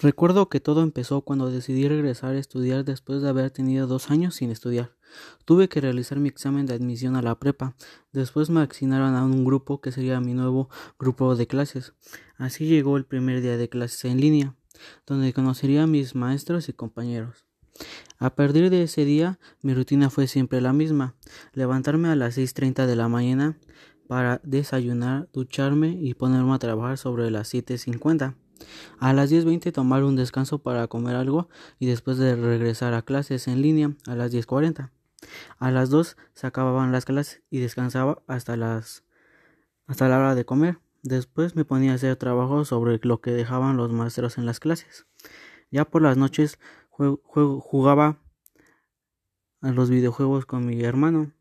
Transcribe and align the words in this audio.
Recuerdo 0.00 0.48
que 0.48 0.60
todo 0.60 0.82
empezó 0.82 1.22
cuando 1.22 1.50
decidí 1.50 1.88
regresar 1.88 2.36
a 2.36 2.38
estudiar 2.38 2.84
después 2.84 3.20
de 3.20 3.30
haber 3.30 3.50
tenido 3.50 3.88
dos 3.88 4.12
años 4.12 4.36
sin 4.36 4.52
estudiar. 4.52 4.92
Tuve 5.44 5.68
que 5.68 5.80
realizar 5.80 6.20
mi 6.20 6.28
examen 6.28 6.66
de 6.66 6.74
admisión 6.74 7.16
a 7.16 7.22
la 7.22 7.34
prepa. 7.40 7.74
Después 8.12 8.48
me 8.48 8.60
asignaron 8.60 9.16
a 9.16 9.24
un 9.24 9.44
grupo 9.44 9.80
que 9.80 9.90
sería 9.90 10.20
mi 10.20 10.34
nuevo 10.34 10.70
grupo 11.00 11.34
de 11.34 11.48
clases. 11.48 11.94
Así 12.36 12.66
llegó 12.66 12.96
el 12.96 13.06
primer 13.06 13.40
día 13.40 13.56
de 13.56 13.68
clases 13.68 14.04
en 14.04 14.20
línea, 14.20 14.54
donde 15.04 15.32
conocería 15.32 15.82
a 15.82 15.88
mis 15.88 16.14
maestros 16.14 16.68
y 16.68 16.74
compañeros. 16.74 17.46
A 18.18 18.36
partir 18.36 18.70
de 18.70 18.84
ese 18.84 19.04
día, 19.04 19.40
mi 19.62 19.74
rutina 19.74 20.10
fue 20.10 20.28
siempre 20.28 20.60
la 20.60 20.72
misma: 20.72 21.16
levantarme 21.54 22.08
a 22.08 22.14
las 22.14 22.36
6:30 22.36 22.86
de 22.86 22.94
la 22.94 23.08
mañana 23.08 23.58
para 24.06 24.40
desayunar, 24.44 25.28
ducharme 25.32 25.98
y 26.00 26.14
ponerme 26.14 26.54
a 26.54 26.58
trabajar 26.60 26.98
sobre 26.98 27.32
las 27.32 27.48
7:50. 27.52 28.36
A 28.98 29.12
las 29.12 29.30
10.20 29.30 29.72
tomar 29.72 30.04
un 30.04 30.16
descanso 30.16 30.58
para 30.58 30.86
comer 30.88 31.16
algo 31.16 31.48
y 31.78 31.86
después 31.86 32.18
de 32.18 32.36
regresar 32.36 32.94
a 32.94 33.02
clases 33.02 33.48
en 33.48 33.62
línea 33.62 33.92
a 34.06 34.14
las 34.14 34.32
10.40. 34.32 34.90
A 35.58 35.70
las 35.70 35.90
2 35.90 36.16
se 36.34 36.46
acababan 36.46 36.92
las 36.92 37.04
clases 37.04 37.42
y 37.50 37.58
descansaba 37.58 38.22
hasta 38.26 38.56
las 38.56 39.04
hasta 39.86 40.08
la 40.08 40.18
hora 40.18 40.34
de 40.34 40.44
comer. 40.44 40.78
Después 41.02 41.56
me 41.56 41.64
ponía 41.64 41.92
a 41.92 41.94
hacer 41.94 42.16
trabajo 42.16 42.64
sobre 42.64 42.98
lo 43.02 43.20
que 43.20 43.30
dejaban 43.30 43.76
los 43.76 43.90
maestros 43.90 44.36
en 44.36 44.46
las 44.46 44.60
clases. 44.60 45.06
Ya 45.70 45.84
por 45.84 46.02
las 46.02 46.16
noches 46.16 46.58
jugaba 46.90 48.18
a 49.60 49.72
los 49.72 49.90
videojuegos 49.90 50.46
con 50.46 50.66
mi 50.66 50.82
hermano. 50.82 51.32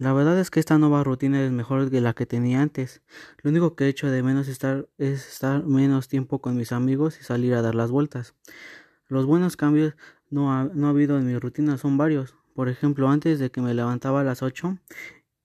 La 0.00 0.14
verdad 0.14 0.40
es 0.40 0.50
que 0.50 0.60
esta 0.60 0.78
nueva 0.78 1.04
rutina 1.04 1.44
es 1.44 1.52
mejor 1.52 1.90
que 1.90 2.00
la 2.00 2.14
que 2.14 2.24
tenía 2.24 2.62
antes. 2.62 3.02
Lo 3.42 3.50
único 3.50 3.76
que 3.76 3.84
he 3.84 3.88
hecho 3.88 4.10
de 4.10 4.22
menos 4.22 4.48
estar, 4.48 4.88
es 4.96 5.28
estar 5.28 5.66
menos 5.66 6.08
tiempo 6.08 6.40
con 6.40 6.56
mis 6.56 6.72
amigos 6.72 7.20
y 7.20 7.22
salir 7.22 7.52
a 7.52 7.60
dar 7.60 7.74
las 7.74 7.90
vueltas. 7.90 8.34
Los 9.08 9.26
buenos 9.26 9.58
cambios 9.58 9.94
no 10.30 10.54
ha, 10.54 10.64
no 10.72 10.86
ha 10.86 10.90
habido 10.90 11.18
en 11.18 11.26
mi 11.26 11.38
rutina 11.38 11.76
son 11.76 11.98
varios. 11.98 12.34
Por 12.54 12.70
ejemplo, 12.70 13.10
antes 13.10 13.38
de 13.38 13.50
que 13.50 13.60
me 13.60 13.74
levantaba 13.74 14.22
a 14.22 14.24
las 14.24 14.42
8 14.42 14.78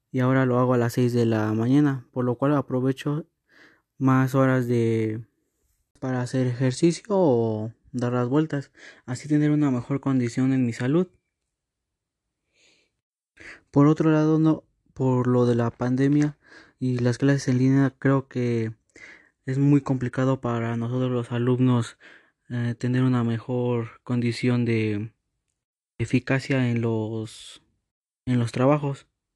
y 0.10 0.22
ahora 0.22 0.46
lo 0.46 0.58
hago 0.58 0.74
a 0.74 0.78
las 0.78 0.94
6 0.94 1.12
de 1.12 1.26
la 1.26 1.52
mañana, 1.52 2.08
por 2.14 2.24
lo 2.24 2.36
cual 2.36 2.56
aprovecho 2.56 3.26
más 3.98 4.36
horas 4.36 4.68
de 4.68 5.26
para 6.00 6.22
hacer 6.22 6.48
ejercicio 6.48 7.04
o 7.10 7.74
dar 7.92 8.14
las 8.14 8.30
vueltas, 8.30 8.72
así 9.06 9.28
tener 9.28 9.52
una 9.52 9.70
mejor 9.70 10.00
condición 10.00 10.54
en 10.54 10.66
mi 10.66 10.72
salud. 10.72 11.10
Por 13.72 13.88
otro 13.88 14.12
lado, 14.12 14.40
no, 14.40 14.64
por 14.94 15.28
lo 15.28 15.46
de 15.46 15.56
la 15.56 15.72
pandemia 15.72 16.38
y 16.80 17.00
las 17.00 17.18
clases 17.18 17.48
en 17.48 17.60
línea, 17.60 17.94
creo 18.00 18.28
que 18.28 18.74
es 19.46 19.58
muy 19.58 19.82
complicado 19.82 20.42
para 20.42 20.78
nosotros 20.78 21.12
los 21.12 21.32
alumnos 21.32 21.98
eh, 22.50 22.76
tener 22.78 23.04
una 23.04 23.24
mejor 23.24 24.02
condición 24.04 24.66
de 24.66 25.14
eficacia 25.98 26.70
en 26.70 26.82
los 26.82 27.62
en 28.26 28.40
los 28.40 28.52
trabajos. 28.52 29.08